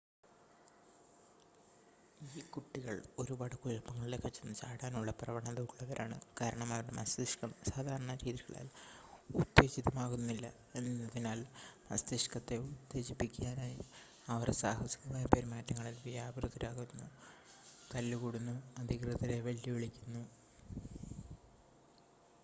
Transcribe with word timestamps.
"ഈ 2.29 2.41
കുട്ടികൾ 2.47 2.93
ഒരുപാട് 3.19 3.55
കുഴപ്പങ്ങളിലേക്ക് 3.55 4.29
ചെന്ന് 4.29 4.55
ചാടാനുള്ള 4.55 5.11
പ്രവണത 5.19 5.59
ഉള്ളവരാണ് 5.65 6.17
കാരണം 6.39 6.69
അവരുടെ 6.73 6.93
മസ്തിഷ്കം 6.99 7.51
സാധാരണ 7.69 8.15
രീതികളാൽ 8.23 8.67
ഉത്തേജിതമാകുകയില്ല 9.33 10.47
എന്നതിനാൽ 10.75 11.41
മസ്തിഷ്കത്തെ 11.91 12.57
ഉത്തേജിപ്പിക്കാനായി 12.65 13.79
അവർ 14.27 14.49
"സാഹസികമായ 14.55 15.25
പെരുമാറ്റങ്ങളിൽ 15.27 15.99
വ്യാപൃതരാകുന്നു 16.09 17.09
തല്ല്കൂടുന്നു 17.91 18.55
അധികൃതരെ 18.79 19.39
വെല്ലുവിളിക്കുന്നു"" 19.41 20.23